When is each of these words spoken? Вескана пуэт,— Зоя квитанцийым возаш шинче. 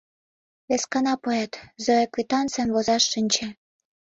Вескана 0.69 1.13
пуэт,— 1.21 1.53
Зоя 1.83 2.05
квитанцийым 2.13 2.69
возаш 2.75 3.03
шинче. 3.11 3.47